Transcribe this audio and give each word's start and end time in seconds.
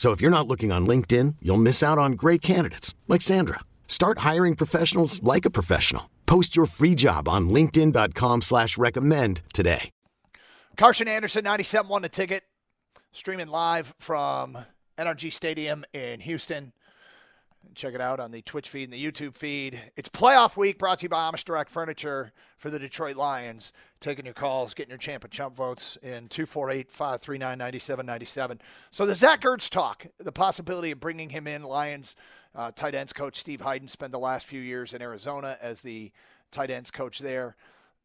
So 0.00 0.12
if 0.12 0.22
you're 0.22 0.30
not 0.30 0.48
looking 0.48 0.72
on 0.72 0.86
LinkedIn, 0.86 1.36
you'll 1.42 1.58
miss 1.58 1.82
out 1.82 1.98
on 1.98 2.12
great 2.12 2.40
candidates 2.40 2.94
like 3.06 3.20
Sandra. 3.20 3.60
Start 3.86 4.20
hiring 4.20 4.56
professionals 4.56 5.22
like 5.22 5.44
a 5.44 5.50
professional. 5.50 6.08
Post 6.24 6.56
your 6.56 6.64
free 6.64 6.94
job 6.94 7.28
on 7.28 7.50
LinkedIn.com 7.50 8.40
slash 8.40 8.78
recommend 8.78 9.42
today. 9.52 9.90
Karsch 10.78 11.00
and 11.00 11.10
Anderson, 11.10 11.44
97 11.44 12.00
the 12.00 12.08
ticket, 12.08 12.44
streaming 13.12 13.48
live 13.48 13.94
from 13.98 14.56
NRG 14.96 15.30
Stadium 15.30 15.84
in 15.92 16.20
Houston. 16.20 16.72
Check 17.74 17.94
it 17.94 18.00
out 18.00 18.20
on 18.20 18.30
the 18.30 18.42
Twitch 18.42 18.68
feed 18.68 18.84
and 18.84 18.92
the 18.92 19.04
YouTube 19.04 19.34
feed. 19.34 19.80
It's 19.96 20.08
playoff 20.08 20.56
week 20.56 20.78
brought 20.78 20.98
to 20.98 21.04
you 21.04 21.08
by 21.08 21.30
Amish 21.30 21.44
Direct 21.44 21.70
Furniture 21.70 22.32
for 22.56 22.68
the 22.68 22.78
Detroit 22.78 23.16
Lions. 23.16 23.72
Taking 24.00 24.24
your 24.24 24.34
calls, 24.34 24.74
getting 24.74 24.90
your 24.90 24.98
champ 24.98 25.24
and 25.24 25.32
chump 25.32 25.54
votes 25.54 25.96
in 26.02 26.28
248 26.28 26.90
539 26.90 27.58
9797. 27.58 28.60
So 28.90 29.06
the 29.06 29.14
Zach 29.14 29.42
Ertz 29.42 29.70
talk, 29.70 30.06
the 30.18 30.32
possibility 30.32 30.90
of 30.90 31.00
bringing 31.00 31.30
him 31.30 31.46
in, 31.46 31.62
Lions 31.62 32.16
uh, 32.54 32.72
tight 32.74 32.94
ends 32.94 33.12
coach 33.12 33.36
Steve 33.36 33.60
Heiden 33.60 33.88
spent 33.88 34.12
the 34.12 34.18
last 34.18 34.46
few 34.46 34.60
years 34.60 34.92
in 34.92 35.02
Arizona 35.02 35.56
as 35.60 35.82
the 35.82 36.10
tight 36.50 36.70
ends 36.70 36.90
coach 36.90 37.20
there. 37.20 37.56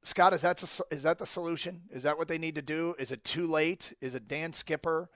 Scott, 0.03 0.33
is 0.33 0.43
that, 0.43 0.61
is 0.91 1.03
that 1.03 1.17
the 1.17 1.25
solution? 1.25 1.81
Is 1.91 2.03
that 2.03 2.17
what 2.17 2.27
they 2.27 2.37
need 2.37 2.55
to 2.55 2.61
do? 2.61 2.93
Is 2.99 3.11
it 3.11 3.23
too 3.23 3.47
late? 3.47 3.93
Is 4.01 4.13
it 4.13 4.27
Dan 4.27 4.53
Skipper? 4.53 5.09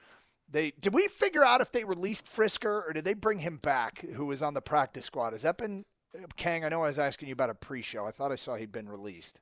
They 0.51 0.71
did 0.79 0.93
we 0.93 1.07
figure 1.07 1.43
out 1.43 1.61
if 1.61 1.71
they 1.71 1.83
released 1.83 2.25
Firkser 2.25 2.87
or 2.87 2.93
did 2.93 3.05
they 3.05 3.13
bring 3.13 3.39
him 3.39 3.57
back, 3.57 3.99
who 4.15 4.25
was 4.25 4.41
on 4.41 4.53
the 4.53 4.61
practice 4.61 5.05
squad? 5.05 5.33
Has 5.33 5.43
that 5.43 5.57
been 5.57 5.85
Kang? 6.37 6.65
I 6.65 6.69
know 6.69 6.83
I 6.83 6.87
was 6.87 6.99
asking 6.99 7.27
you 7.27 7.33
about 7.33 7.49
a 7.49 7.55
pre-show. 7.55 8.05
I 8.05 8.11
thought 8.11 8.31
I 8.31 8.35
saw 8.35 8.55
he'd 8.55 8.71
been 8.71 8.89
released. 8.89 9.39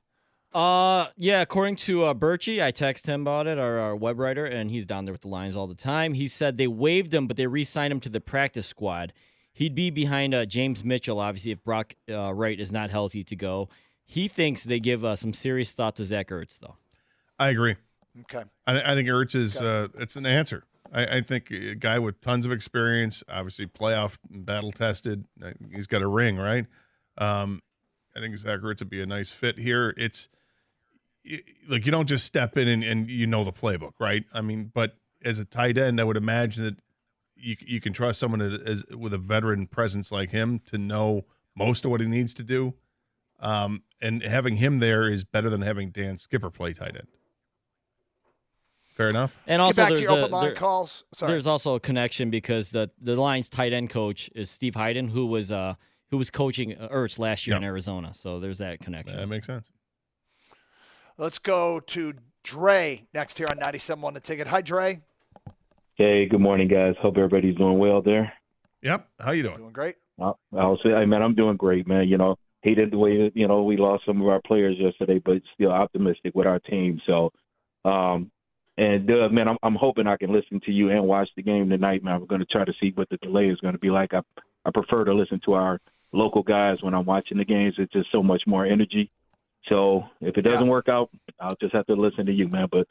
Uh, 0.52 1.06
yeah. 1.16 1.40
According 1.40 1.76
to 1.76 2.04
uh, 2.04 2.14
Birchie, 2.14 2.62
I 2.62 2.72
texted 2.72 3.06
him 3.06 3.22
about 3.22 3.46
it, 3.46 3.58
our, 3.58 3.78
our 3.78 3.96
web 3.96 4.18
writer, 4.18 4.44
and 4.46 4.70
he's 4.70 4.86
down 4.86 5.04
there 5.04 5.12
with 5.12 5.22
the 5.22 5.28
Lions 5.28 5.54
all 5.54 5.66
the 5.66 5.74
time. 5.74 6.14
He 6.14 6.28
said 6.28 6.56
they 6.56 6.66
waived 6.66 7.12
him, 7.12 7.26
but 7.26 7.36
they 7.36 7.46
re-signed 7.46 7.92
him 7.92 8.00
to 8.00 8.08
the 8.08 8.20
practice 8.20 8.66
squad. 8.66 9.12
He'd 9.52 9.74
be 9.74 9.90
behind 9.90 10.34
uh, 10.34 10.46
James 10.46 10.84
Mitchell, 10.84 11.20
obviously, 11.20 11.50
if 11.52 11.64
Brock 11.64 11.94
uh, 12.10 12.32
Wright 12.32 12.60
is 12.60 12.70
not 12.70 12.90
healthy 12.90 13.24
to 13.24 13.36
go. 13.36 13.68
He 14.06 14.28
thinks 14.28 14.64
they 14.64 14.80
give 14.80 15.04
uh, 15.04 15.16
some 15.16 15.34
serious 15.34 15.72
thought 15.72 15.96
to 15.96 16.04
Zach 16.04 16.28
Ertz, 16.28 16.58
though. 16.58 16.76
I 17.38 17.48
agree. 17.48 17.76
Okay. 18.22 18.44
I, 18.66 18.92
I 18.92 18.94
think 18.94 19.08
Ertz 19.08 19.34
is 19.34 19.60
okay. 19.60 19.98
uh, 19.98 20.02
it's 20.02 20.16
an 20.16 20.26
answer. 20.26 20.64
I, 20.92 21.16
I, 21.16 21.20
think 21.20 21.50
a 21.50 21.74
guy 21.74 21.98
with 21.98 22.20
tons 22.20 22.46
of 22.46 22.52
experience, 22.52 23.22
obviously 23.28 23.66
playoff 23.66 24.18
battle 24.30 24.72
tested. 24.72 25.26
Uh, 25.42 25.50
he's 25.70 25.86
got 25.86 26.02
a 26.02 26.08
ring, 26.08 26.36
right? 26.36 26.66
Um, 27.18 27.62
I 28.16 28.20
think 28.20 28.36
Zach 28.36 28.60
Ertz 28.60 28.80
would 28.80 28.90
be 28.90 29.02
a 29.02 29.06
nice 29.06 29.30
fit 29.30 29.58
here. 29.58 29.94
It's 29.96 30.28
like 31.68 31.84
you 31.84 31.92
don't 31.92 32.08
just 32.08 32.24
step 32.24 32.56
in 32.56 32.68
and, 32.68 32.82
and 32.82 33.10
you 33.10 33.26
know 33.26 33.44
the 33.44 33.52
playbook, 33.52 33.92
right? 33.98 34.24
I 34.32 34.40
mean, 34.40 34.70
but 34.72 34.96
as 35.24 35.38
a 35.38 35.44
tight 35.44 35.76
end, 35.76 36.00
I 36.00 36.04
would 36.04 36.16
imagine 36.16 36.64
that 36.64 36.76
you 37.36 37.56
you 37.60 37.80
can 37.80 37.92
trust 37.92 38.18
someone 38.18 38.40
that 38.40 38.62
is, 38.62 38.84
with 38.86 39.12
a 39.12 39.18
veteran 39.18 39.66
presence 39.66 40.10
like 40.10 40.30
him 40.30 40.60
to 40.66 40.78
know 40.78 41.26
most 41.54 41.84
of 41.84 41.90
what 41.90 42.00
he 42.00 42.06
needs 42.06 42.34
to 42.34 42.42
do. 42.42 42.74
Um, 43.40 43.82
and 44.00 44.22
having 44.22 44.56
him 44.56 44.80
there 44.80 45.08
is 45.08 45.24
better 45.24 45.48
than 45.48 45.62
having 45.62 45.90
Dan 45.90 46.16
Skipper 46.16 46.50
play 46.50 46.72
tight 46.72 46.96
end. 46.96 47.08
Fair 48.98 49.10
enough. 49.10 49.40
And 49.46 49.62
also, 49.62 49.86
there's, 49.86 50.00
a, 50.00 50.28
there, 50.28 50.54
calls. 50.54 51.04
there's 51.20 51.46
also 51.46 51.76
a 51.76 51.80
connection 51.80 52.30
because 52.30 52.70
the 52.72 52.90
the 53.00 53.14
Lions 53.14 53.48
tight 53.48 53.72
end 53.72 53.90
coach 53.90 54.28
is 54.34 54.50
Steve 54.50 54.72
Heiden, 54.72 55.08
who 55.08 55.26
was 55.26 55.52
uh 55.52 55.76
who 56.10 56.18
was 56.18 56.30
coaching 56.30 56.76
uh, 56.76 56.88
Ertz 56.88 57.16
last 57.16 57.46
year 57.46 57.54
yep. 57.54 57.62
in 57.62 57.64
Arizona. 57.64 58.12
So 58.12 58.40
there's 58.40 58.58
that 58.58 58.80
connection. 58.80 59.16
That 59.16 59.28
makes 59.28 59.46
sense. 59.46 59.70
Let's 61.16 61.38
go 61.38 61.78
to 61.78 62.14
Dre 62.42 63.06
next 63.14 63.38
here 63.38 63.46
on 63.48 63.58
97 63.58 64.14
the 64.14 64.20
ticket. 64.20 64.48
Hi, 64.48 64.62
Dre. 64.62 65.00
Hey, 65.94 66.26
good 66.26 66.40
morning, 66.40 66.66
guys. 66.66 66.94
Hope 67.00 67.16
everybody's 67.18 67.56
doing 67.56 67.78
well 67.78 68.02
there. 68.02 68.32
Yep. 68.82 69.08
How 69.20 69.30
you 69.30 69.44
doing? 69.44 69.58
Doing 69.58 69.72
great. 69.72 69.94
Uh, 70.20 70.32
I'll 70.56 70.78
say, 70.82 70.92
I 70.92 71.06
mean, 71.06 71.22
I'm 71.22 71.36
doing 71.36 71.56
great, 71.56 71.86
man. 71.86 72.08
You 72.08 72.18
know, 72.18 72.36
hated 72.62 72.90
the 72.90 72.98
way 72.98 73.30
you 73.32 73.46
know 73.46 73.62
we 73.62 73.76
lost 73.76 74.06
some 74.06 74.20
of 74.20 74.26
our 74.26 74.40
players 74.44 74.74
yesterday, 74.76 75.20
but 75.24 75.40
still 75.54 75.70
optimistic 75.70 76.34
with 76.34 76.48
our 76.48 76.58
team. 76.58 77.00
So, 77.06 77.30
um, 77.84 78.32
and 78.78 79.10
uh, 79.10 79.28
man, 79.28 79.48
I'm, 79.48 79.58
I'm 79.62 79.74
hoping 79.74 80.06
I 80.06 80.16
can 80.16 80.32
listen 80.32 80.60
to 80.60 80.72
you 80.72 80.90
and 80.90 81.04
watch 81.04 81.28
the 81.36 81.42
game 81.42 81.68
tonight, 81.68 82.04
man. 82.04 82.20
We're 82.20 82.26
going 82.26 82.40
to 82.40 82.46
try 82.46 82.64
to 82.64 82.72
see 82.80 82.92
what 82.94 83.08
the 83.10 83.16
delay 83.18 83.48
is 83.48 83.60
going 83.60 83.74
to 83.74 83.78
be 83.78 83.90
like. 83.90 84.14
I 84.14 84.22
I 84.64 84.70
prefer 84.70 85.04
to 85.04 85.14
listen 85.14 85.40
to 85.46 85.54
our 85.54 85.80
local 86.12 86.42
guys 86.42 86.82
when 86.82 86.94
I'm 86.94 87.04
watching 87.04 87.38
the 87.38 87.44
games. 87.44 87.74
It's 87.78 87.92
just 87.92 88.12
so 88.12 88.22
much 88.22 88.42
more 88.46 88.64
energy. 88.64 89.10
So 89.68 90.04
if 90.20 90.38
it 90.38 90.42
doesn't 90.42 90.66
yeah. 90.66 90.70
work 90.70 90.88
out, 90.88 91.10
I'll 91.40 91.56
just 91.60 91.74
have 91.74 91.86
to 91.86 91.94
listen 91.94 92.26
to 92.26 92.32
you, 92.32 92.48
man. 92.48 92.68
But 92.70 92.86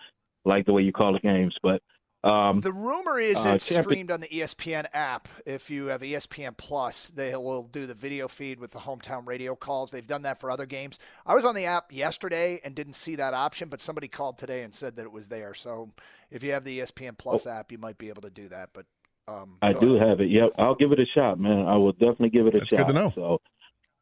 I 0.45 0.49
like 0.49 0.65
the 0.65 0.73
way 0.73 0.81
you 0.81 0.91
call 0.91 1.13
the 1.13 1.19
games, 1.19 1.55
but 1.63 1.81
um, 2.23 2.61
the 2.61 2.71
rumor 2.73 3.19
is 3.19 3.45
uh, 3.45 3.49
it's 3.49 3.75
streamed 3.75 4.11
on 4.11 4.19
the 4.19 4.27
ESPN 4.27 4.87
app. 4.93 5.27
If 5.45 5.69
you 5.69 5.87
have 5.87 6.01
ESPN 6.01 6.57
Plus, 6.57 7.07
they 7.07 7.35
will 7.35 7.63
do 7.63 7.85
the 7.85 7.93
video 7.93 8.27
feed 8.27 8.59
with 8.59 8.71
the 8.71 8.79
hometown 8.79 9.27
radio 9.27 9.55
calls. 9.55 9.91
They've 9.91 10.05
done 10.05 10.23
that 10.23 10.39
for 10.39 10.49
other 10.49 10.65
games. 10.65 10.97
I 11.25 11.35
was 11.35 11.45
on 11.45 11.53
the 11.53 11.65
app 11.65 11.93
yesterday 11.93 12.59
and 12.65 12.73
didn't 12.73 12.95
see 12.95 13.15
that 13.15 13.33
option, 13.33 13.69
but 13.69 13.81
somebody 13.81 14.07
called 14.07 14.37
today 14.37 14.63
and 14.63 14.73
said 14.73 14.95
that 14.95 15.03
it 15.03 15.11
was 15.11 15.27
there. 15.27 15.53
So 15.53 15.91
if 16.31 16.43
you 16.43 16.51
have 16.53 16.63
the 16.63 16.79
ESPN 16.79 17.17
Plus 17.17 17.45
oh. 17.45 17.51
app, 17.51 17.71
you 17.71 17.77
might 17.77 17.97
be 17.97 18.09
able 18.09 18.23
to 18.23 18.31
do 18.31 18.47
that. 18.49 18.69
But 18.73 18.87
um, 19.27 19.57
I 19.61 19.73
do 19.73 19.95
ahead. 19.95 20.09
have 20.09 20.21
it. 20.21 20.29
Yep, 20.29 20.53
I'll 20.57 20.75
give 20.75 20.91
it 20.91 20.99
a 20.99 21.05
shot, 21.05 21.39
man. 21.39 21.67
I 21.67 21.77
will 21.77 21.93
definitely 21.93 22.29
give 22.29 22.47
it 22.47 22.55
a 22.55 22.59
That's 22.59 22.69
shot. 22.69 22.87
Good 22.87 22.87
to 22.87 22.93
know. 22.93 23.11
So 23.13 23.41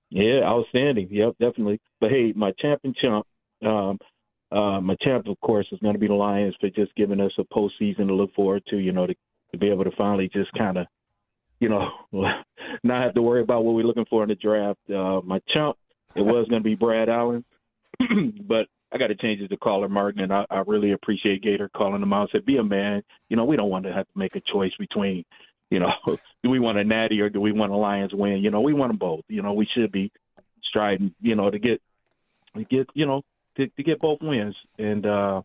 yeah, 0.09 0.41
outstanding. 0.43 1.09
Yep, 1.11 1.33
definitely. 1.39 1.81
But 1.99 2.11
hey, 2.11 2.33
my 2.35 2.53
champion 2.59 2.93
chump. 2.99 3.25
Um, 3.65 3.99
uh, 4.51 4.79
my 4.79 4.95
champ, 5.01 5.27
of 5.27 5.39
course, 5.41 5.67
is 5.71 5.79
going 5.79 5.93
to 5.93 5.99
be 5.99 6.07
the 6.07 6.13
Lions 6.13 6.55
for 6.59 6.69
just 6.69 6.95
giving 6.95 7.19
us 7.19 7.31
a 7.37 7.43
postseason 7.43 8.07
to 8.07 8.13
look 8.13 8.33
forward 8.33 8.63
to. 8.69 8.77
You 8.77 8.91
know, 8.91 9.07
to, 9.07 9.15
to 9.51 9.57
be 9.57 9.69
able 9.69 9.83
to 9.83 9.91
finally 9.97 10.29
just 10.31 10.51
kind 10.53 10.77
of, 10.77 10.87
you 11.59 11.69
know, 11.69 11.89
not 12.83 13.03
have 13.03 13.13
to 13.15 13.21
worry 13.21 13.41
about 13.41 13.63
what 13.63 13.75
we're 13.75 13.85
looking 13.85 14.05
for 14.09 14.23
in 14.23 14.29
the 14.29 14.35
draft. 14.35 14.79
Uh, 14.89 15.21
my 15.23 15.39
chump, 15.53 15.77
it 16.15 16.21
was 16.21 16.47
going 16.47 16.61
to 16.61 16.69
be 16.69 16.75
Brad 16.75 17.09
Allen, 17.09 17.43
but 18.47 18.67
I 18.91 18.97
got 18.97 19.07
to 19.07 19.15
change 19.15 19.41
it 19.41 19.49
to 19.49 19.57
Caller 19.57 19.89
Martin, 19.89 20.21
and 20.21 20.31
I, 20.31 20.45
I 20.49 20.63
really 20.65 20.93
appreciate 20.93 21.41
Gator 21.41 21.69
calling 21.75 22.01
him 22.01 22.13
out. 22.13 22.29
Said, 22.31 22.45
"Be 22.45 22.57
a 22.57 22.63
man. 22.63 23.03
You 23.29 23.35
know, 23.35 23.45
we 23.45 23.57
don't 23.57 23.69
want 23.69 23.85
to 23.85 23.93
have 23.93 24.05
to 24.05 24.19
make 24.19 24.35
a 24.35 24.41
choice 24.41 24.71
between, 24.79 25.25
you 25.69 25.79
know, 25.79 25.91
do 26.43 26.49
we 26.49 26.59
want 26.59 26.77
a 26.77 26.83
natty 26.83 27.19
or 27.19 27.29
do 27.29 27.41
we 27.41 27.51
want 27.51 27.73
a 27.73 27.75
Lions 27.75 28.13
win? 28.13 28.37
You 28.37 28.51
know, 28.51 28.61
we 28.61 28.73
want 28.73 28.91
them 28.91 28.97
both. 28.97 29.25
You 29.27 29.41
know, 29.41 29.53
we 29.53 29.67
should 29.75 29.91
be 29.91 30.11
striding, 30.63 31.13
you 31.19 31.35
know, 31.35 31.49
to 31.49 31.59
get, 31.59 31.81
get, 32.69 32.87
you 32.93 33.05
know, 33.05 33.23
to, 33.57 33.67
to 33.67 33.83
get 33.83 33.99
both 33.99 34.19
wins. 34.21 34.55
And 34.77 35.05
uh, 35.05 35.41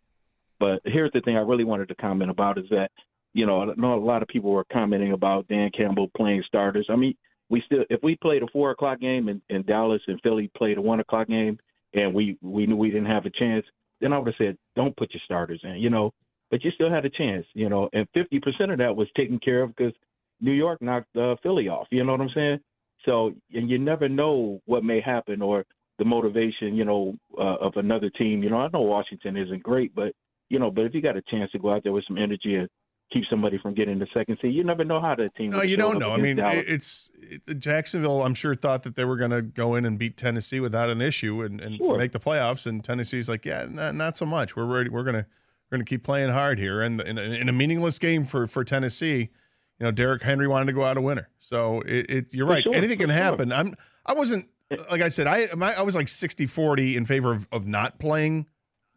but 0.58 0.80
here's 0.84 1.12
the 1.12 1.20
thing 1.20 1.36
I 1.36 1.40
really 1.40 1.64
wanted 1.64 1.88
to 1.88 1.94
comment 1.94 2.30
about 2.30 2.58
is 2.58 2.66
that 2.70 2.90
you 3.32 3.46
know 3.46 3.62
I 3.62 3.74
know 3.76 3.94
a 3.94 4.04
lot 4.04 4.22
of 4.22 4.28
people 4.28 4.50
were 4.50 4.66
commenting 4.72 5.12
about 5.12 5.48
Dan 5.48 5.70
Campbell 5.76 6.10
playing 6.16 6.42
starters. 6.46 6.86
I 6.90 6.96
mean, 6.96 7.14
we 7.48 7.62
still 7.66 7.84
if 7.90 8.00
we 8.02 8.16
played 8.16 8.42
a 8.42 8.46
four 8.52 8.70
o'clock 8.70 9.00
game 9.00 9.28
and, 9.28 9.40
and 9.50 9.66
Dallas 9.66 10.02
and 10.06 10.20
Philly 10.22 10.50
played 10.56 10.78
a 10.78 10.82
one 10.82 11.00
o'clock 11.00 11.28
game 11.28 11.58
and 11.94 12.14
we 12.14 12.36
we 12.42 12.66
knew 12.66 12.76
we 12.76 12.90
didn't 12.90 13.06
have 13.06 13.26
a 13.26 13.30
chance, 13.30 13.64
then 14.00 14.12
I 14.12 14.18
would 14.18 14.28
have 14.28 14.34
said 14.38 14.58
don't 14.76 14.96
put 14.96 15.12
your 15.12 15.22
starters 15.24 15.60
in. 15.64 15.76
You 15.76 15.90
know, 15.90 16.12
but 16.50 16.64
you 16.64 16.70
still 16.72 16.90
had 16.90 17.04
a 17.04 17.10
chance. 17.10 17.46
You 17.54 17.68
know, 17.68 17.88
and 17.92 18.06
50% 18.16 18.72
of 18.72 18.78
that 18.78 18.96
was 18.96 19.08
taken 19.16 19.38
care 19.38 19.62
of 19.62 19.74
because 19.74 19.94
New 20.40 20.52
York 20.52 20.80
knocked 20.80 21.14
uh, 21.16 21.36
Philly 21.42 21.68
off. 21.68 21.86
You 21.90 22.04
know 22.04 22.12
what 22.12 22.20
I'm 22.20 22.30
saying? 22.34 22.60
So, 23.04 23.32
and 23.52 23.70
you 23.70 23.78
never 23.78 24.08
know 24.08 24.60
what 24.66 24.84
may 24.84 25.00
happen 25.00 25.42
or 25.42 25.64
the 26.00 26.05
motivation, 26.06 26.75
you 26.75 26.85
know, 26.87 27.14
uh, 27.38 27.56
of 27.56 27.75
another 27.76 28.08
team. 28.08 28.43
You 28.43 28.49
know, 28.49 28.56
I 28.56 28.69
know 28.73 28.81
Washington 28.81 29.37
isn't 29.37 29.62
great, 29.62 29.94
but 29.94 30.12
you 30.49 30.58
know, 30.58 30.70
but 30.70 30.87
if 30.87 30.94
you 30.94 31.02
got 31.02 31.17
a 31.17 31.23
chance 31.23 31.52
to 31.52 31.58
go 31.58 31.73
out 31.73 31.85
there 31.85 31.93
with 31.93 32.05
some 32.08 32.17
energy 32.17 32.56
and 32.56 32.69
keep 33.12 33.25
somebody 33.29 33.58
from 33.58 33.75
getting 33.75 33.99
the 33.99 34.06
second 34.14 34.38
seed. 34.41 34.55
You 34.55 34.64
never 34.64 34.82
know 34.82 35.00
how 35.00 35.14
that 35.17 35.35
team. 35.35 35.50
No, 35.50 35.62
you 35.62 35.76
don't 35.76 35.99
know. 35.99 36.11
I 36.11 36.17
mean, 36.17 36.37
Dallas. 36.37 36.64
it's 36.67 37.11
it, 37.20 37.58
Jacksonville. 37.58 38.23
I'm 38.23 38.35
sure 38.35 38.55
thought 38.55 38.85
that 38.85 38.94
they 38.94 39.05
were 39.05 39.17
going 39.17 39.32
to 39.32 39.43
go 39.43 39.75
in 39.75 39.85
and 39.85 39.99
beat 39.99 40.17
Tennessee 40.17 40.61
without 40.61 40.88
an 40.88 41.02
issue 41.02 41.43
and, 41.43 41.61
and 41.61 41.76
sure. 41.76 41.99
make 41.99 42.12
the 42.12 42.20
playoffs. 42.20 42.67
And 42.67 42.82
Tennessee's 42.82 43.29
like, 43.29 43.44
yeah, 43.44 43.67
not, 43.69 43.94
not 43.94 44.17
so 44.17 44.25
much. 44.25 44.56
We're 44.56 44.64
ready. 44.64 44.88
We're 44.91 45.05
gonna 45.05 45.26
we're 45.70 45.79
gonna 45.79 45.85
keep 45.85 46.03
playing 46.03 46.31
hard 46.31 46.58
here. 46.58 46.81
And 46.81 47.00
in, 47.03 47.19
in, 47.19 47.32
in, 47.32 47.49
a 47.49 47.53
meaningless 47.53 47.99
game 47.99 48.25
for 48.25 48.46
for 48.46 48.64
Tennessee, 48.64 49.31
you 49.79 49.85
know, 49.85 49.91
Derrick 49.91 50.23
Henry 50.23 50.49
wanted 50.49 50.67
to 50.67 50.73
go 50.73 50.85
out 50.85 50.96
a 50.96 51.00
winner. 51.00 51.29
So 51.38 51.81
it, 51.82 52.11
it 52.11 52.26
you're 52.31 52.46
right. 52.46 52.62
Sure, 52.62 52.75
Anything 52.75 52.99
can 52.99 53.11
happen. 53.11 53.53
I'm 53.53 53.75
I 54.06 54.14
wasn't 54.14 54.49
like 54.90 55.00
I 55.00 55.08
said. 55.08 55.26
I 55.26 55.49
I 55.52 55.82
was 55.82 55.94
like 55.94 56.06
60-40 56.06 56.96
in 56.96 57.06
favor 57.06 57.32
of, 57.32 57.46
of 57.52 57.67
not 57.67 57.99
playing 57.99 58.46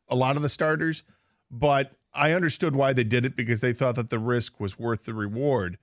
a 0.07 0.15
lot 0.15 0.35
of 0.35 0.41
the 0.41 0.49
starters, 0.49 1.03
but 1.49 1.91
I 2.13 2.31
understood 2.31 2.75
why 2.75 2.93
they 2.93 3.03
did 3.03 3.25
it 3.25 3.35
because 3.35 3.61
they 3.61 3.73
thought 3.73 3.95
that 3.95 4.09
the 4.09 4.19
risk 4.19 4.59
was 4.59 4.77
worth 4.77 5.05
the 5.05 5.13
reward, 5.13 5.77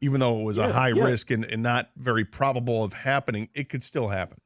even 0.00 0.20
though 0.20 0.40
it 0.40 0.44
was 0.44 0.58
yeah, 0.58 0.68
a 0.68 0.72
high 0.72 0.88
yeah. 0.88 1.04
risk 1.04 1.30
and, 1.30 1.44
and 1.44 1.62
not 1.62 1.90
very 1.96 2.24
probable 2.24 2.82
of 2.82 2.94
happening. 2.94 3.48
It 3.54 3.68
could 3.68 3.82
still 3.82 4.08
happen. 4.08 4.40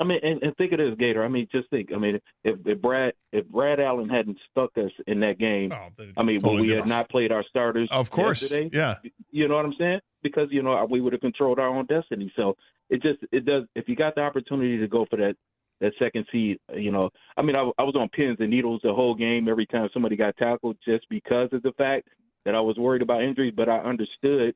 I 0.00 0.04
mean, 0.04 0.20
and, 0.22 0.40
and 0.44 0.56
think 0.56 0.70
of 0.72 0.78
this, 0.78 0.94
Gator. 0.96 1.24
I 1.24 1.28
mean, 1.28 1.48
just 1.50 1.68
think. 1.70 1.90
I 1.92 1.98
mean, 1.98 2.20
if, 2.44 2.58
if 2.64 2.80
Brad 2.80 3.14
if 3.32 3.48
Brad 3.48 3.80
Allen 3.80 4.08
hadn't 4.08 4.38
stuck 4.48 4.70
us 4.78 4.92
in 5.08 5.18
that 5.20 5.38
game, 5.38 5.72
oh, 5.72 5.88
I 6.16 6.22
mean, 6.22 6.40
totally 6.40 6.68
we 6.68 6.74
had 6.74 6.86
not 6.86 7.10
played 7.10 7.32
our 7.32 7.42
starters, 7.48 7.88
of 7.90 8.08
course, 8.08 8.42
yesterday, 8.42 8.70
yeah. 8.72 8.96
You 9.32 9.48
know 9.48 9.56
what 9.56 9.64
I'm 9.64 9.74
saying? 9.76 10.00
Because 10.22 10.48
you 10.52 10.62
know 10.62 10.86
we 10.88 11.00
would 11.00 11.14
have 11.14 11.20
controlled 11.20 11.58
our 11.58 11.66
own 11.66 11.86
destiny. 11.86 12.32
So 12.36 12.56
it 12.90 13.02
just 13.02 13.18
it 13.32 13.44
does. 13.44 13.64
If 13.74 13.88
you 13.88 13.96
got 13.96 14.14
the 14.14 14.22
opportunity 14.22 14.78
to 14.78 14.88
go 14.88 15.06
for 15.08 15.16
that 15.16 15.36
that 15.80 15.92
second 15.98 16.26
seed. 16.32 16.58
You 16.74 16.90
know, 16.90 17.10
I 17.36 17.42
mean, 17.42 17.56
I, 17.56 17.70
I 17.78 17.82
was 17.82 17.94
on 17.96 18.08
pins 18.08 18.38
and 18.40 18.50
needles 18.50 18.80
the 18.82 18.92
whole 18.92 19.14
game 19.14 19.48
every 19.48 19.66
time 19.66 19.88
somebody 19.92 20.16
got 20.16 20.36
tackled, 20.36 20.76
just 20.84 21.08
because 21.08 21.48
of 21.52 21.62
the 21.62 21.72
fact 21.72 22.08
that 22.44 22.54
I 22.54 22.60
was 22.60 22.76
worried 22.76 23.02
about 23.02 23.22
injuries. 23.22 23.54
But 23.56 23.68
I 23.68 23.78
understood 23.78 24.54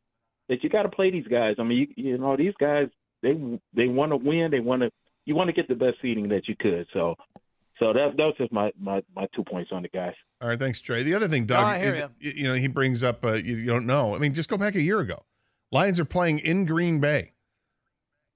that 0.49 0.63
you 0.63 0.69
got 0.69 0.83
to 0.83 0.89
play 0.89 1.11
these 1.11 1.27
guys. 1.27 1.57
I 1.59 1.63
mean, 1.63 1.89
you, 1.97 2.11
you 2.11 2.19
know, 2.19 2.37
these 2.37 2.55
guys 2.59 2.89
they 3.23 3.35
they 3.75 3.89
want 3.89 4.13
to 4.13 4.17
win. 4.17 4.51
They 4.51 4.61
want 4.61 4.83
to 4.83 4.91
you 5.25 5.35
want 5.35 5.49
to 5.49 5.53
get 5.53 5.69
the 5.69 5.75
best 5.75 5.99
seeding 6.03 6.29
that 6.29 6.49
you 6.49 6.57
could. 6.59 6.87
So. 6.93 7.15
So 7.79 7.93
that 7.93 8.17
that 8.17 8.23
was 8.25 8.35
just 8.39 8.53
my, 8.53 8.71
my, 8.79 9.03
my 9.17 9.27
two 9.35 9.43
points 9.43 9.71
on 9.73 9.83
the 9.83 9.89
guys. 9.89 10.13
All 10.41 10.49
right, 10.49 10.59
thanks, 10.59 10.81
Trey. 10.81 11.03
The 11.03 11.15
other 11.15 11.27
thing, 11.27 11.47
Doug, 11.47 11.65
oh, 11.65 11.85
it, 11.85 12.11
you. 12.21 12.31
you. 12.31 12.45
know, 12.45 12.55
he 12.55 12.69
brings 12.69 13.03
up 13.03 13.25
uh, 13.25 13.33
you, 13.33 13.57
you 13.57 13.67
don't 13.67 13.87
know. 13.87 14.15
I 14.15 14.19
mean, 14.19 14.35
just 14.35 14.49
go 14.49 14.57
back 14.57 14.77
a 14.77 14.81
year 14.81 15.01
ago. 15.01 15.25
Lions 15.73 15.99
are 15.99 16.05
playing 16.05 16.39
in 16.41 16.65
Green 16.65 17.01
Bay 17.01 17.33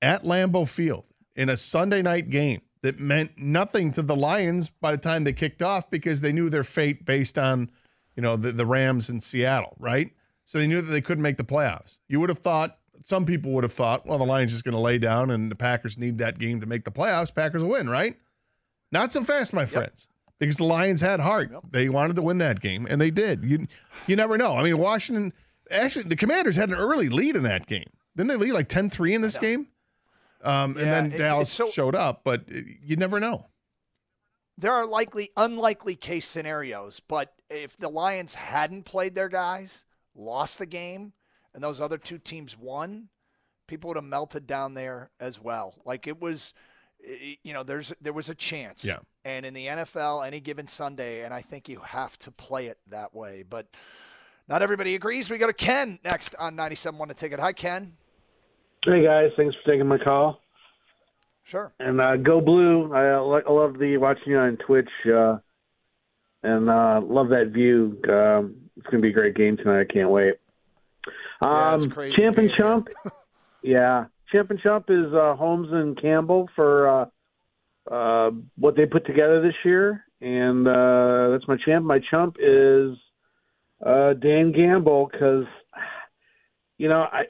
at 0.07 0.23
Lambeau 0.23 0.69
Field 0.69 1.05
in 1.35 1.49
a 1.49 1.57
Sunday 1.57 2.01
night 2.01 2.31
game 2.31 2.61
that 2.83 3.01
meant 3.01 3.33
nothing 3.37 3.91
to 3.91 4.03
the 4.03 4.15
Lions 4.15 4.69
by 4.69 4.93
the 4.93 4.99
time 4.99 5.25
they 5.25 5.33
kicked 5.33 5.63
off 5.63 5.91
because 5.91 6.21
they 6.21 6.33
knew 6.33 6.49
their 6.49 6.63
fate 6.63 7.05
based 7.05 7.37
on, 7.37 7.69
you 8.15 8.23
know, 8.23 8.37
the, 8.37 8.53
the 8.53 8.65
Rams 8.65 9.11
in 9.11 9.21
Seattle, 9.21 9.75
right? 9.81 10.13
So 10.45 10.59
they 10.59 10.69
knew 10.69 10.81
that 10.81 10.93
they 10.93 11.01
couldn't 11.01 11.23
make 11.23 11.39
the 11.39 11.45
playoffs. 11.45 11.99
You 12.07 12.21
would 12.21 12.29
have 12.29 12.39
thought, 12.39 12.79
some 13.05 13.27
people 13.27 13.51
would 13.51 13.65
have 13.65 13.73
thought, 13.73 14.07
well, 14.07 14.19
the 14.19 14.25
Lions 14.25 14.53
just 14.53 14.63
going 14.63 14.77
to 14.77 14.81
lay 14.81 14.97
down 14.97 15.33
and 15.33 15.51
the 15.51 15.57
Packers 15.57 15.99
need 15.99 16.19
that 16.19 16.39
game 16.39 16.61
to 16.61 16.67
make 16.67 16.85
the 16.85 16.93
playoffs. 16.93 17.35
Packers 17.35 17.65
will 17.65 17.71
win, 17.71 17.91
right? 17.91 18.17
Not 18.93 19.11
so 19.11 19.25
fast, 19.25 19.53
my 19.53 19.67
friends, 19.67 20.09
because 20.39 20.57
the 20.57 20.65
Lions 20.65 21.01
had 21.01 21.19
heart. 21.19 21.51
Yep. 21.53 21.65
They 21.73 21.89
wanted 21.89 22.15
to 22.15 22.23
win 22.23 22.39
that 22.39 22.61
game, 22.61 22.87
and 22.89 23.01
they 23.01 23.11
did. 23.11 23.43
You 23.43 23.67
you 24.07 24.15
never 24.15 24.39
know. 24.39 24.57
I 24.57 24.63
mean, 24.63 24.79
Washington, 24.79 25.33
actually, 25.69 26.05
the 26.05 26.15
Commanders 26.15 26.55
had 26.55 26.69
an 26.69 26.77
early 26.77 27.09
lead 27.09 27.35
in 27.35 27.43
that 27.43 27.67
game. 27.67 27.91
Didn't 28.17 28.29
they 28.29 28.37
lead 28.37 28.53
like 28.53 28.69
10 28.69 28.89
3 28.89 29.15
in 29.15 29.23
this 29.23 29.37
game? 29.37 29.67
Um, 30.47 30.77
and 30.77 30.87
then 30.87 31.11
Dallas 31.11 31.51
so, 31.51 31.69
showed 31.69 31.95
up, 31.95 32.23
but 32.25 32.45
you 32.49 32.97
never 32.97 33.19
know. 33.19 33.47
There 34.59 34.73
are 34.73 34.87
likely 34.87 35.31
unlikely 35.37 35.97
case 35.97 36.27
scenarios, 36.27 37.01
but 37.01 37.35
if 37.51 37.77
the 37.77 37.89
Lions 37.89 38.35
hadn't 38.35 38.85
played 38.85 39.15
their 39.15 39.29
guys, 39.29 39.85
lost 40.15 40.59
the 40.59 40.67
game, 40.67 41.13
and 41.53 41.63
those 41.63 41.81
other 41.81 41.99
two 41.99 42.19
teams 42.19 42.57
won, 42.57 43.09
people 43.67 43.89
would 43.89 43.97
have 43.97 44.05
melted 44.05 44.47
down 44.47 44.75
there 44.75 45.11
as 45.21 45.41
well. 45.41 45.75
Like 45.85 46.07
it 46.07 46.21
was, 46.21 46.55
you 47.43 47.53
know, 47.53 47.63
there's 47.63 47.93
there 48.01 48.13
was 48.13 48.29
a 48.29 48.35
chance. 48.35 48.85
Yeah. 48.85 48.99
And 49.25 49.45
in 49.45 49.55
the 49.55 49.67
NFL, 49.67 50.27
any 50.27 50.41
given 50.41 50.67
Sunday, 50.69 51.25
and 51.25 51.35
I 51.35 51.41
think 51.43 51.69
you 51.69 51.81
have 51.81 52.17
to 52.19 52.31
play 52.31 52.67
it 52.67 52.79
that 52.89 53.15
way. 53.15 53.43
But 53.49 53.67
not 54.49 54.63
everybody 54.63 54.95
agrees. 54.95 55.29
We 55.29 55.39
go 55.39 55.49
to 55.49 55.53
Ken 55.53 55.99
next 56.05 56.35
on 56.37 56.57
97.1 56.57 57.09
The 57.09 57.15
Ticket. 57.15 57.41
Hi, 57.41 57.53
Ken. 57.53 57.95
Hey 58.87 59.03
guys, 59.03 59.33
thanks 59.37 59.57
for 59.57 59.73
taking 59.73 59.89
my 59.89 59.99
call. 59.99 60.41
Sure. 61.43 61.73
And 61.81 62.01
uh, 62.01 62.17
go 62.19 62.41
blue. 62.41 62.95
I, 62.95 63.15
I 63.15 63.51
love 63.53 63.81
the 63.81 63.97
watching 63.97 64.31
you 64.31 64.39
on 64.39 64.57
Twitch, 64.59 64.89
uh, 65.13 65.39
and 66.45 66.71
uh, 66.71 67.01
love 67.03 67.31
that 67.31 67.49
view. 67.53 68.01
Um, 68.09 68.55
it's 68.77 68.87
gonna 68.87 69.01
be 69.01 69.09
a 69.09 69.13
great 69.13 69.35
game 69.35 69.57
tonight. 69.57 69.81
I 69.81 69.93
can't 69.93 70.11
wait. 70.11 70.35
Um, 71.41 71.93
yeah, 71.97 72.11
Champ 72.13 72.39
and 72.39 72.53
Chump. 72.53 72.89
yeah, 73.63 74.05
Champ 74.31 74.51
and 74.51 74.61
Chump 74.61 74.87
is 74.89 75.13
uh, 75.13 75.35
Holmes 75.35 75.73
and 75.73 76.01
Campbell 76.01 76.49
for 76.55 76.89
uh, 76.89 77.07
uh, 77.93 78.31
what 78.57 78.77
they 78.77 78.87
put 78.87 79.05
together 79.05 79.43
this 79.43 79.57
year, 79.65 80.05
and 80.21 80.69
uh, 80.69 81.31
that's 81.31 81.49
my 81.49 81.57
champ. 81.65 81.85
My 81.85 81.99
chump 82.09 82.37
is 82.39 82.97
uh, 83.85 84.13
Dan 84.13 84.53
Gamble 84.53 85.09
because 85.11 85.47
you 86.79 86.89
know 86.89 87.05
I 87.13 87.25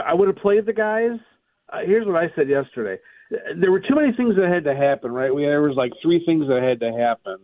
I, 0.00 0.14
would 0.14 0.28
have 0.28 0.36
played 0.36 0.66
the 0.66 0.72
guys. 0.72 1.18
Uh, 1.72 1.78
here's 1.84 2.06
what 2.06 2.16
I 2.16 2.30
said 2.34 2.48
yesterday. 2.48 3.00
There 3.60 3.70
were 3.70 3.80
too 3.80 3.94
many 3.94 4.12
things 4.12 4.36
that 4.36 4.48
had 4.48 4.64
to 4.64 4.74
happen, 4.74 5.10
right? 5.12 5.34
We 5.34 5.42
there 5.42 5.62
was 5.62 5.76
like 5.76 5.92
three 6.00 6.24
things 6.24 6.46
that 6.48 6.62
had 6.62 6.80
to 6.80 6.92
happen, 6.92 7.38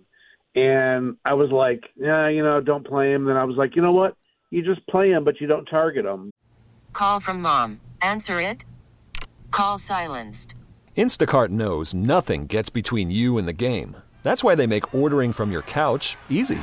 and 0.55 1.17
I 1.25 1.35
was 1.35 1.51
like, 1.51 1.83
yeah, 1.97 2.29
you 2.29 2.43
know, 2.43 2.61
don't 2.61 2.87
play 2.87 3.13
him. 3.13 3.25
Then 3.25 3.37
I 3.37 3.45
was 3.45 3.57
like, 3.57 3.75
you 3.75 3.83
know 3.83 3.93
what? 3.93 4.17
You 4.51 4.63
just 4.63 4.87
play 4.87 5.11
him, 5.11 5.25
but 5.25 5.41
you 5.41 5.47
don't 5.49 5.65
target 5.65 6.05
him. 6.05 6.31
Call 6.93 7.19
from 7.19 7.43
mom. 7.43 7.81
Answer 8.01 8.41
it. 8.41 8.65
Call 9.51 9.79
silenced. 9.79 10.55
Instacart 10.97 11.49
knows 11.49 11.95
nothing 11.95 12.47
gets 12.47 12.71
between 12.71 13.11
you 13.11 13.39
and 13.39 13.49
the 13.49 13.53
game. 13.53 13.97
That's 14.23 14.45
why 14.45 14.55
they 14.55 14.67
make 14.67 14.95
ordering 14.95 15.33
from 15.33 15.51
your 15.51 15.63
couch 15.63 16.17
easy. 16.29 16.63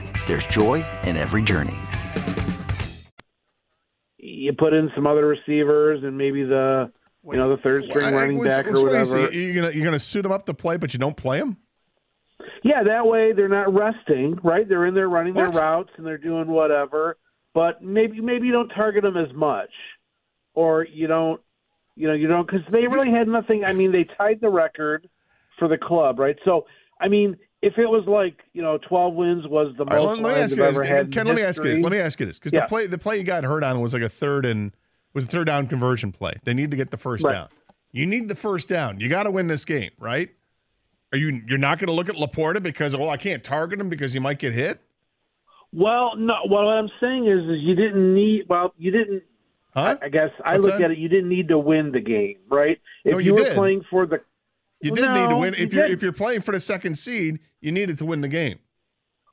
There's 0.27 0.45
joy 0.47 0.85
in 1.03 1.17
every 1.17 1.41
journey. 1.41 1.77
You 4.17 4.53
put 4.53 4.73
in 4.73 4.91
some 4.95 5.07
other 5.07 5.25
receivers 5.25 6.03
and 6.03 6.17
maybe 6.17 6.43
the 6.43 6.91
you 7.23 7.37
know 7.37 7.55
the 7.55 7.61
third 7.61 7.85
string 7.85 8.13
running 8.13 8.43
back 8.43 8.67
or 8.67 8.83
whatever. 8.83 9.31
You're 9.31 9.61
gonna 9.61 9.73
you're 9.73 9.85
gonna 9.85 9.99
suit 9.99 10.23
them 10.23 10.31
up 10.31 10.45
to 10.45 10.53
play, 10.53 10.77
but 10.77 10.93
you 10.93 10.99
don't 10.99 11.17
play 11.17 11.39
them. 11.39 11.57
Yeah, 12.63 12.83
that 12.83 13.05
way 13.05 13.33
they're 13.33 13.49
not 13.49 13.73
resting, 13.73 14.39
right? 14.43 14.67
They're 14.67 14.85
in 14.85 14.93
there 14.93 15.09
running 15.09 15.33
what? 15.33 15.51
their 15.51 15.61
routes 15.61 15.91
and 15.97 16.05
they're 16.05 16.17
doing 16.17 16.47
whatever. 16.47 17.17
But 17.53 17.83
maybe 17.83 18.21
maybe 18.21 18.47
you 18.47 18.53
don't 18.53 18.69
target 18.69 19.03
them 19.03 19.17
as 19.17 19.33
much, 19.33 19.71
or 20.53 20.85
you 20.85 21.07
don't, 21.07 21.41
you 21.95 22.07
know, 22.07 22.13
you 22.13 22.27
don't 22.27 22.49
because 22.49 22.65
they 22.71 22.87
really 22.87 23.11
had 23.11 23.27
nothing. 23.27 23.65
I 23.65 23.73
mean, 23.73 23.91
they 23.91 24.05
tied 24.17 24.39
the 24.39 24.49
record 24.49 25.09
for 25.59 25.67
the 25.67 25.77
club, 25.77 26.19
right? 26.19 26.37
So 26.45 26.65
I 26.99 27.07
mean, 27.07 27.37
if 27.61 27.77
it 27.77 27.87
was 27.87 28.05
like 28.07 28.43
you 28.53 28.61
know 28.61 28.77
twelve 28.77 29.13
wins 29.13 29.47
was 29.47 29.73
the 29.77 29.85
most 29.85 29.93
right, 29.93 30.23
let, 30.23 30.35
me 30.35 30.41
ask 30.41 30.55
you 30.55 30.63
ever 30.63 30.83
had 30.83 31.11
Ken, 31.11 31.27
let 31.27 31.35
me 31.35 31.43
ask 31.43 31.63
you 31.63 31.69
this. 31.69 31.81
Let 31.81 31.91
me 31.91 31.99
ask 31.99 32.19
you 32.19 32.25
this 32.25 32.39
because 32.39 32.53
yeah. 32.53 32.61
the 32.61 32.67
play 32.67 32.87
the 32.87 32.97
play 32.97 33.17
you 33.17 33.23
got 33.23 33.43
hurt 33.43 33.63
on 33.63 33.79
was 33.81 33.93
like 33.93 34.03
a 34.03 34.09
third 34.09 34.45
and 34.45 34.71
was 35.13 35.25
a 35.25 35.27
third 35.27 35.47
down 35.47 35.67
conversion 35.67 36.11
play. 36.11 36.33
They 36.43 36.53
need 36.53 36.71
to 36.71 36.77
get 36.77 36.91
the 36.91 36.97
first 36.97 37.23
right. 37.23 37.33
down. 37.33 37.49
You 37.91 38.05
need 38.05 38.29
the 38.29 38.35
first 38.35 38.67
down. 38.67 38.99
You 38.99 39.09
got 39.09 39.23
to 39.23 39.31
win 39.31 39.47
this 39.47 39.65
game, 39.65 39.91
right? 39.99 40.29
Are 41.11 41.17
you 41.17 41.41
you're 41.47 41.57
not 41.57 41.77
going 41.77 41.87
to 41.87 41.93
look 41.93 42.09
at 42.09 42.15
LaPorta 42.15 42.63
because 42.63 42.95
well 42.95 43.09
I 43.09 43.17
can't 43.17 43.43
target 43.43 43.79
him 43.79 43.89
because 43.89 44.13
he 44.13 44.19
might 44.19 44.39
get 44.39 44.53
hit? 44.53 44.81
Well, 45.73 46.15
no. 46.17 46.35
Well, 46.49 46.65
what 46.65 46.73
I'm 46.73 46.89
saying 46.99 47.27
is, 47.27 47.49
is 47.49 47.61
you 47.61 47.75
didn't 47.75 48.13
need. 48.13 48.45
Well, 48.49 48.73
you 48.77 48.91
didn't. 48.91 49.23
Huh? 49.73 49.97
I, 50.01 50.05
I 50.05 50.09
guess 50.09 50.29
I 50.43 50.53
What's 50.53 50.65
look 50.65 50.79
that? 50.79 50.85
at 50.85 50.91
it. 50.91 50.97
You 50.97 51.07
didn't 51.07 51.29
need 51.29 51.47
to 51.47 51.57
win 51.57 51.91
the 51.91 52.01
game, 52.01 52.37
right? 52.49 52.79
If 53.05 53.13
no, 53.13 53.17
you, 53.19 53.37
you 53.37 53.43
were 53.43 53.53
playing 53.53 53.85
for 53.89 54.05
the 54.05 54.21
you 54.81 54.91
did 54.91 55.05
no, 55.05 55.13
need 55.13 55.29
to 55.29 55.35
win. 55.37 55.53
If 55.55 55.73
you 55.73 55.81
are 55.81 55.85
if 55.85 56.01
you're 56.01 56.11
playing 56.11 56.41
for 56.41 56.51
the 56.51 56.59
second 56.59 56.97
seed, 56.97 57.39
you 57.59 57.71
needed 57.71 57.97
to 57.97 58.05
win 58.05 58.21
the 58.21 58.27
game. 58.27 58.59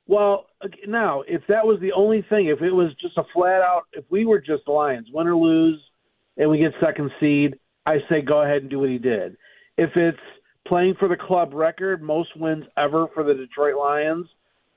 Well, 0.07 0.47
now 0.87 1.21
if 1.27 1.41
that 1.47 1.65
was 1.65 1.79
the 1.81 1.91
only 1.91 2.25
thing, 2.29 2.47
if 2.47 2.61
it 2.61 2.71
was 2.71 2.93
just 3.01 3.17
a 3.17 3.23
flat 3.33 3.61
out, 3.61 3.83
if 3.93 4.05
we 4.09 4.25
were 4.25 4.39
just 4.39 4.67
Lions, 4.67 5.07
win 5.13 5.27
or 5.27 5.35
lose, 5.35 5.79
and 6.37 6.49
we 6.49 6.57
get 6.57 6.73
second 6.81 7.11
seed, 7.19 7.59
I 7.85 7.97
say 8.09 8.21
go 8.21 8.41
ahead 8.41 8.61
and 8.61 8.69
do 8.69 8.79
what 8.79 8.89
he 8.89 8.97
did. 8.97 9.37
If 9.77 9.91
it's 9.95 10.17
playing 10.67 10.95
for 10.99 11.07
the 11.07 11.15
club 11.15 11.53
record, 11.53 12.01
most 12.01 12.35
wins 12.35 12.65
ever 12.77 13.07
for 13.13 13.23
the 13.23 13.33
Detroit 13.33 13.75
Lions, 13.77 14.27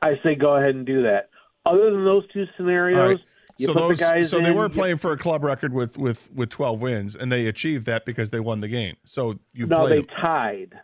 I 0.00 0.14
say 0.22 0.34
go 0.34 0.56
ahead 0.56 0.74
and 0.74 0.86
do 0.86 1.02
that. 1.02 1.30
Other 1.64 1.90
than 1.90 2.04
those 2.04 2.24
two 2.32 2.44
scenarios, 2.56 3.20
you 3.58 3.66
so 3.66 3.72
those, 3.74 3.98
the 3.98 4.22
so 4.24 4.38
in, 4.38 4.44
they 4.44 4.50
were 4.50 4.64
you- 4.64 4.68
playing 4.70 4.96
for 4.98 5.12
a 5.12 5.18
club 5.18 5.44
record 5.44 5.72
with 5.72 5.96
with 5.98 6.30
with 6.32 6.48
12 6.50 6.80
wins, 6.80 7.16
and 7.16 7.30
they 7.30 7.46
achieved 7.46 7.86
that 7.86 8.04
because 8.04 8.30
they 8.30 8.40
won 8.40 8.60
the 8.60 8.68
game. 8.68 8.96
So 9.04 9.34
you 9.52 9.66
no, 9.66 9.80
played 9.86 10.04
they 10.08 10.14
tied 10.20 10.74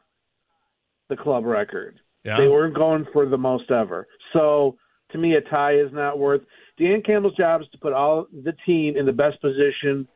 the 1.09 1.17
club 1.17 1.45
record. 1.45 2.01
Yeah. 2.25 2.37
They 2.39 2.49
weren't 2.49 2.75
going 2.75 3.07
for 3.13 3.27
the 3.27 3.39
most 3.39 3.71
ever. 3.71 4.07
So 4.33 4.77
to 5.13 5.19
me, 5.19 5.35
a 5.35 5.41
tie 5.41 5.75
is 5.77 5.93
not 5.93 6.19
worth. 6.19 6.43
Dan 6.79 7.03
Campbell's 7.03 7.35
job 7.37 7.63
is 7.63 7.69
to 7.73 7.79
put 7.79 7.93
all 7.93 8.27
the 8.45 8.53
team 8.67 8.97
in 8.97 9.07
the 9.07 9.13
best 9.13 9.41
position 9.41 10.07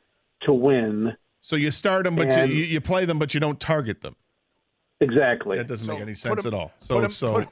to 0.43 0.53
win. 0.53 1.17
So 1.41 1.57
you 1.57 1.71
start 1.71 2.05
them, 2.05 2.15
but 2.17 2.27
you, 2.29 2.33
And- 2.35 2.53
you, 2.53 2.65
you 2.65 2.81
play 2.81 3.05
them, 3.05 3.19
but 3.19 3.35
you 3.35 3.41
don't 3.41 3.59
target 3.59 4.03
them. 4.03 4.15
Exactly. 5.01 5.57
That 5.59 5.67
doesn't 5.67 5.87
So 5.87 5.93
make 5.93 6.03
any 6.03 6.15
sense 6.15 6.35
sense 6.43 6.47
'em- 6.47 6.55
at 6.55 6.61
all. 6.61 6.73
So 6.79 6.95
put 6.97 7.05
'em- 7.05 7.11
so 7.11 7.45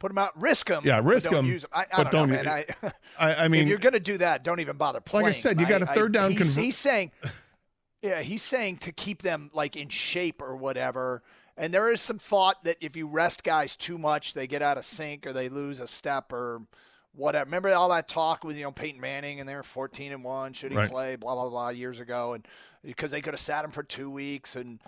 put 0.00 0.10
'em- 0.10 0.16
put 0.16 0.16
them 0.16 0.18
out, 0.18 0.40
risk 0.40 0.66
them. 0.66 0.82
Yeah, 0.84 1.00
risk 1.04 1.30
'em, 1.32 1.44
Use 1.46 1.62
'em. 1.64 1.70
I, 1.72 1.80
I 1.82 2.02
but 2.02 2.10
don't, 2.10 2.28
don't- 2.28 2.44
man. 2.44 2.48
I, 2.48 2.64
I, 3.18 3.34
I 3.44 3.48
mean, 3.48 3.62
if 3.62 3.68
you're 3.68 3.78
going 3.78 3.92
to 3.92 4.00
do 4.00 4.18
that, 4.18 4.42
don't 4.42 4.58
even 4.60 4.76
bother 4.76 5.00
playing. 5.00 5.24
Like 5.26 5.30
I 5.30 5.32
said, 5.38 5.60
you 5.60 5.66
got 5.66 5.82
a 5.82 5.86
third 5.86 6.12
down 6.12 6.32
He's, 6.32 6.56
he's 6.56 6.76
saying, 6.76 7.12
yeah, 8.02 8.22
he's 8.22 8.42
saying 8.42 8.78
to 8.78 8.92
keep 8.92 9.22
them 9.22 9.50
like 9.54 9.76
in 9.76 9.88
shape 9.90 10.42
or 10.42 10.56
whatever. 10.56 11.22
And 11.56 11.72
there 11.74 11.92
is 11.92 12.00
some 12.00 12.18
thought 12.18 12.64
that 12.64 12.76
if 12.80 12.96
you 12.96 13.06
rest 13.06 13.44
guys 13.44 13.76
too 13.76 13.98
much, 13.98 14.32
they 14.34 14.46
get 14.46 14.62
out 14.62 14.78
of 14.78 14.84
sync 14.84 15.26
or 15.26 15.32
they 15.34 15.48
lose 15.50 15.78
a 15.78 15.86
step 15.86 16.32
or 16.32 16.62
whatever. 17.14 17.44
Remember 17.44 17.68
all 17.74 17.90
that 17.90 18.08
talk 18.08 18.42
with 18.44 18.56
you 18.56 18.62
know 18.64 18.72
Peyton 18.72 19.00
Manning 19.00 19.38
and 19.40 19.48
they're 19.48 19.62
14 19.62 20.12
and 20.12 20.24
one, 20.24 20.54
should 20.54 20.72
he 20.72 20.78
Right. 20.78 20.90
play? 20.90 21.16
Blah 21.16 21.34
blah 21.34 21.50
blah 21.50 21.68
years 21.68 22.00
ago, 22.00 22.32
and 22.32 22.46
because 22.82 23.10
they 23.10 23.20
could 23.20 23.34
have 23.34 23.40
sat 23.40 23.64
him 23.64 23.70
for 23.70 23.82
two 23.82 24.10
weeks 24.10 24.56
and. 24.56 24.80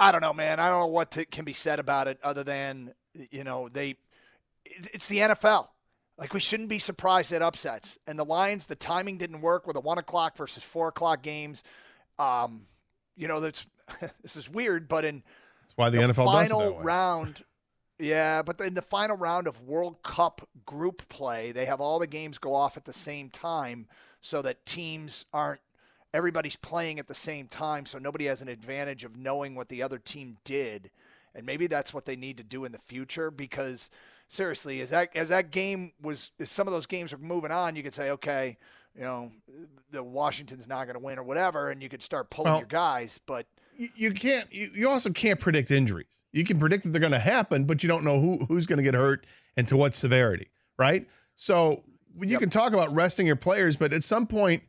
I 0.00 0.10
don't 0.10 0.22
know, 0.22 0.32
man. 0.32 0.58
I 0.58 0.68
don't 0.70 0.80
know 0.80 0.86
what 0.88 1.12
to, 1.12 1.24
can 1.24 1.44
be 1.44 1.52
said 1.52 1.78
about 1.78 2.08
it 2.08 2.18
other 2.24 2.42
than 2.42 2.92
you 3.30 3.44
know 3.44 3.68
they. 3.68 3.94
It- 4.64 4.90
It's 4.94 5.08
the 5.08 5.18
NFL. 5.18 5.68
Like 6.16 6.32
we 6.32 6.40
shouldn't 6.40 6.68
be 6.68 6.78
surprised 6.78 7.32
at 7.32 7.42
upsets. 7.42 7.98
And 8.06 8.18
the 8.18 8.24
Lions, 8.24 8.66
the 8.66 8.76
timing 8.76 9.18
didn't 9.18 9.40
work 9.40 9.66
with 9.66 9.74
the 9.74 9.80
one 9.80 9.98
o'clock 9.98 10.36
versus 10.36 10.62
four 10.62 10.88
o'clock 10.88 11.22
games. 11.22 11.64
Um, 12.18 12.66
you 13.16 13.26
know 13.28 13.40
that's 13.40 13.66
this 14.22 14.36
is 14.36 14.48
weird, 14.48 14.88
but 14.88 15.04
in 15.04 15.22
that's 15.62 15.76
why 15.76 15.90
the, 15.90 15.98
NFL 15.98 16.06
does 16.32 16.46
it 16.46 16.50
final 16.50 16.78
round. 16.80 17.44
Yeah, 17.98 18.42
but 18.42 18.60
in 18.60 18.74
the 18.74 18.82
final 18.82 19.16
round 19.16 19.46
of 19.46 19.60
World 19.60 20.02
Cup 20.02 20.48
group 20.66 21.08
play, 21.08 21.52
they 21.52 21.64
have 21.64 21.80
all 21.80 21.98
the 21.98 22.06
games 22.06 22.38
go 22.38 22.54
off 22.54 22.76
at 22.76 22.84
the 22.84 22.92
same 22.92 23.30
time 23.30 23.86
so 24.20 24.42
that 24.42 24.64
teams 24.66 25.26
aren't 25.32 25.60
everybody's 26.12 26.56
playing 26.56 26.98
at 27.00 27.08
the 27.08 27.14
same 27.14 27.48
time 27.48 27.86
so 27.86 27.98
nobody 27.98 28.26
has 28.26 28.40
an 28.40 28.48
advantage 28.48 29.02
of 29.04 29.16
knowing 29.16 29.54
what 29.56 29.68
the 29.68 29.82
other 29.82 29.98
team 29.98 30.36
did. 30.44 30.90
And 31.34 31.44
maybe 31.44 31.66
that's 31.66 31.92
what 31.92 32.04
they 32.04 32.14
need 32.14 32.36
to 32.36 32.44
do 32.44 32.64
in 32.64 32.70
the 32.72 32.78
future 32.78 33.30
because 33.32 33.90
seriously, 34.28 34.80
as 34.80 34.90
that 34.90 35.14
as 35.16 35.28
that 35.28 35.50
game 35.50 35.92
was 36.00 36.30
as 36.40 36.50
some 36.50 36.66
of 36.66 36.72
those 36.72 36.86
games 36.86 37.12
are 37.12 37.18
moving 37.18 37.50
on, 37.50 37.76
you 37.76 37.82
could 37.82 37.94
say, 37.94 38.10
okay, 38.10 38.56
you 38.94 39.02
know, 39.02 39.30
the 39.90 40.02
Washington's 40.02 40.68
not 40.68 40.84
going 40.84 40.94
to 40.94 41.04
win 41.04 41.18
or 41.18 41.22
whatever, 41.22 41.70
and 41.70 41.82
you 41.82 41.88
could 41.88 42.02
start 42.02 42.30
pulling 42.30 42.52
Well, 42.52 42.60
your 42.60 42.68
guys. 42.68 43.20
But 43.26 43.46
you, 43.76 43.88
you 43.94 44.12
can't. 44.12 44.52
You, 44.52 44.68
you 44.74 44.88
also 44.88 45.10
can't 45.10 45.40
predict 45.40 45.70
injuries. 45.70 46.06
You 46.32 46.44
can 46.44 46.58
predict 46.58 46.84
that 46.84 46.90
they're 46.90 47.00
going 47.00 47.12
to 47.12 47.18
happen, 47.18 47.64
but 47.64 47.82
you 47.82 47.88
don't 47.88 48.04
know 48.04 48.20
who 48.20 48.44
who's 48.46 48.66
going 48.66 48.78
to 48.78 48.82
get 48.82 48.94
hurt 48.94 49.26
and 49.56 49.66
to 49.68 49.76
what 49.76 49.94
severity, 49.94 50.48
right? 50.78 51.06
So 51.36 51.82
you 52.20 52.38
can 52.38 52.50
talk 52.50 52.72
about 52.72 52.92
resting 52.94 53.26
your 53.26 53.36
players, 53.36 53.76
but 53.76 53.92
at 53.92 54.04
some 54.04 54.26
point 54.26 54.62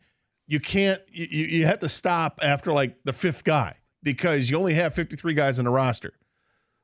you 0.47 0.59
can't. 0.59 1.01
You, 1.11 1.27
you 1.29 1.45
you 1.45 1.65
have 1.65 1.79
to 1.79 1.89
stop 1.89 2.39
after 2.41 2.73
like 2.73 3.03
the 3.03 3.13
fifth 3.13 3.43
guy 3.43 3.77
because 4.03 4.49
you 4.49 4.57
only 4.57 4.75
have 4.75 4.93
53 4.93 5.33
guys 5.33 5.59
in 5.59 5.65
the 5.65 5.71
roster. 5.71 6.13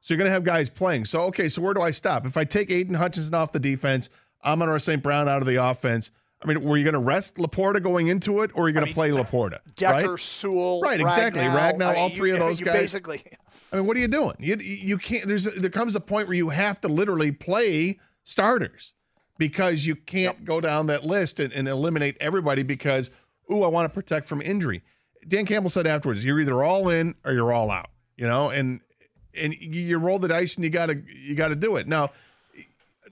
So 0.01 0.13
you're 0.13 0.17
going 0.17 0.27
to 0.29 0.33
have 0.33 0.43
guys 0.43 0.69
playing. 0.69 1.05
So 1.05 1.21
okay, 1.25 1.47
so 1.47 1.61
where 1.61 1.73
do 1.73 1.81
I 1.81 1.91
stop? 1.91 2.25
If 2.25 2.35
I 2.35 2.43
take 2.43 2.69
Aiden 2.69 2.95
Hutchinson 2.95 3.33
off 3.33 3.51
the 3.51 3.59
defense, 3.59 4.09
I'm 4.43 4.59
going 4.59 4.69
Amon 4.69 4.79
St. 4.79 5.01
Brown 5.01 5.29
out 5.29 5.41
of 5.41 5.47
the 5.47 5.63
offense. 5.63 6.11
I 6.43 6.47
mean, 6.47 6.63
were 6.63 6.75
you 6.75 6.83
going 6.83 6.93
to 6.93 6.99
rest 6.99 7.35
LaPorta 7.35 7.83
going 7.83 8.07
into 8.07 8.41
it, 8.41 8.49
or 8.55 8.65
are 8.65 8.67
you 8.67 8.73
going 8.73 8.87
to 8.87 8.93
play 8.93 9.11
LaPorta? 9.11 9.59
Decker, 9.75 10.11
right? 10.11 10.19
Sewell, 10.19 10.81
Right, 10.81 10.99
exactly. 10.99 11.43
Ragnow, 11.43 11.55
Ragnow, 11.55 11.85
I 11.85 11.93
mean, 11.93 12.01
all 12.01 12.09
you- 12.09 12.15
three 12.15 12.31
of 12.31 12.39
those 12.39 12.59
you 12.59 12.65
guys. 12.65 12.79
Basically, 12.79 13.23
I 13.71 13.75
mean, 13.75 13.85
what 13.85 13.95
are 13.95 13.99
you 13.99 14.07
doing? 14.07 14.35
You 14.39 14.57
you 14.57 14.97
can't. 14.97 15.27
There's 15.27 15.43
there 15.45 15.69
comes 15.69 15.95
a 15.95 15.99
point 15.99 16.27
where 16.27 16.35
you 16.35 16.49
have 16.49 16.81
to 16.81 16.87
literally 16.87 17.31
play 17.31 17.99
starters 18.23 18.93
because 19.37 19.85
you 19.85 19.95
can't 19.95 20.43
go 20.43 20.59
down 20.59 20.87
that 20.87 21.03
list 21.03 21.39
and, 21.39 21.53
and 21.53 21.67
eliminate 21.67 22.17
everybody 22.19 22.63
because 22.63 23.11
ooh, 23.51 23.63
I 23.63 23.67
want 23.67 23.85
to 23.85 23.93
protect 23.93 24.25
from 24.27 24.41
injury. 24.41 24.81
Dan 25.27 25.45
Campbell 25.45 25.69
said 25.69 25.85
afterwards, 25.85 26.25
you're 26.25 26.39
either 26.39 26.63
all 26.63 26.89
in 26.89 27.13
or 27.23 27.33
you're 27.33 27.53
all 27.53 27.69
out. 27.69 27.89
You 28.17 28.27
know, 28.27 28.49
and 28.49 28.81
and 29.35 29.53
you 29.53 29.97
roll 29.97 30.19
the 30.19 30.27
dice 30.27 30.55
and 30.55 30.63
you 30.63 30.69
got 30.69 30.87
to 30.87 31.01
you 31.13 31.35
got 31.35 31.49
to 31.49 31.55
do 31.55 31.75
it. 31.75 31.87
Now, 31.87 32.11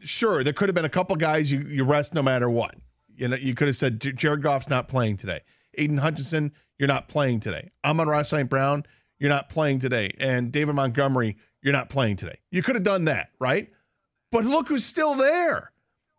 sure, 0.03 0.43
there 0.43 0.53
could 0.53 0.69
have 0.69 0.75
been 0.75 0.85
a 0.85 0.89
couple 0.89 1.15
guys 1.15 1.51
you 1.51 1.61
you 1.61 1.83
rest 1.83 2.13
no 2.13 2.21
matter 2.21 2.49
what. 2.49 2.75
You 3.15 3.27
know, 3.27 3.35
you 3.35 3.53
could 3.53 3.67
have 3.67 3.75
said 3.75 3.99
Jared 3.99 4.41
Goff's 4.41 4.69
not 4.69 4.87
playing 4.87 5.17
today. 5.17 5.41
Aiden 5.77 5.99
Hutchinson, 5.99 6.53
you're 6.77 6.87
not 6.87 7.09
playing 7.09 7.41
today. 7.41 7.71
Amon-Ra 7.83 8.21
St. 8.21 8.49
Brown, 8.49 8.85
you're 9.19 9.29
not 9.29 9.49
playing 9.49 9.79
today. 9.79 10.11
And 10.19 10.51
David 10.51 10.75
Montgomery, 10.75 11.35
you're 11.61 11.73
not 11.73 11.89
playing 11.89 12.15
today. 12.15 12.39
You 12.49 12.61
could 12.61 12.75
have 12.75 12.83
done 12.83 13.05
that, 13.05 13.31
right? 13.39 13.69
But 14.31 14.45
look 14.45 14.69
who's 14.69 14.85
still 14.85 15.15
there. 15.15 15.71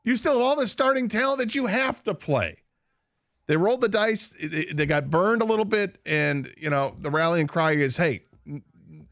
You 0.05 0.17
still 0.17 0.35
have 0.35 0.43
all 0.43 0.57
the 0.57 0.67
starting 0.67 1.09
talent 1.09 1.39
that 1.39 1.55
you 1.55 1.67
have 1.67 2.03
to 2.03 2.15
play. 2.15 2.59
They 3.47 3.57
rolled 3.57 3.81
the 3.81 3.89
dice. 3.89 4.35
They 4.41 4.67
they 4.67 4.87
got 4.87 5.11
burned 5.11 5.43
a 5.43 5.45
little 5.45 5.65
bit, 5.65 5.99
and 6.07 6.53
you 6.57 6.71
know 6.71 6.95
the 7.01 7.11
rallying 7.11 7.49
cry 7.49 7.73
is, 7.73 7.97
"Hey, 7.97 8.23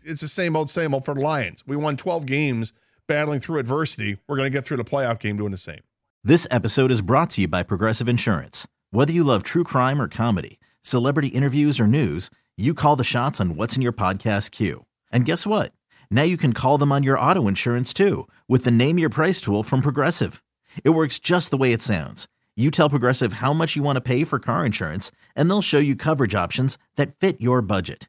it's 0.04 0.20
the 0.20 0.28
same 0.28 0.56
old, 0.56 0.70
same 0.70 0.94
old 0.94 1.04
for 1.04 1.14
the 1.14 1.20
Lions. 1.20 1.64
We 1.66 1.76
won 1.76 1.96
12 1.96 2.26
games 2.26 2.72
battling 3.06 3.40
through 3.40 3.58
adversity. 3.58 4.18
We're 4.26 4.36
going 4.36 4.50
to 4.50 4.56
get 4.56 4.66
through 4.66 4.76
the 4.78 4.84
playoff 4.84 5.18
game 5.20 5.36
doing 5.36 5.52
the 5.52 5.56
same." 5.56 5.80
This 6.24 6.46
episode 6.50 6.90
is 6.90 7.00
brought 7.00 7.30
to 7.30 7.42
you 7.42 7.48
by 7.48 7.62
Progressive 7.62 8.08
Insurance. 8.08 8.66
Whether 8.90 9.12
you 9.12 9.22
love 9.24 9.42
true 9.42 9.64
crime 9.64 10.00
or 10.00 10.08
comedy, 10.08 10.58
celebrity 10.82 11.28
interviews 11.28 11.78
or 11.78 11.86
news, 11.86 12.28
you 12.56 12.74
call 12.74 12.96
the 12.96 13.04
shots 13.04 13.40
on 13.40 13.54
what's 13.54 13.76
in 13.76 13.82
your 13.82 13.92
podcast 13.92 14.50
queue. 14.50 14.84
And 15.12 15.24
guess 15.24 15.46
what? 15.46 15.72
Now 16.10 16.22
you 16.22 16.36
can 16.36 16.52
call 16.52 16.76
them 16.76 16.90
on 16.90 17.02
your 17.02 17.18
auto 17.18 17.46
insurance 17.46 17.92
too 17.92 18.26
with 18.48 18.64
the 18.64 18.70
Name 18.70 18.98
Your 18.98 19.10
Price 19.10 19.40
tool 19.40 19.62
from 19.62 19.80
Progressive. 19.80 20.42
It 20.84 20.90
works 20.90 21.18
just 21.18 21.50
the 21.50 21.56
way 21.56 21.72
it 21.72 21.82
sounds. 21.82 22.26
You 22.56 22.70
tell 22.70 22.90
Progressive 22.90 23.34
how 23.34 23.52
much 23.52 23.76
you 23.76 23.84
want 23.84 23.96
to 23.96 24.00
pay 24.00 24.24
for 24.24 24.40
car 24.40 24.66
insurance, 24.66 25.12
and 25.36 25.48
they'll 25.48 25.62
show 25.62 25.78
you 25.78 25.94
coverage 25.94 26.34
options 26.34 26.76
that 26.96 27.14
fit 27.14 27.40
your 27.40 27.62
budget. 27.62 28.08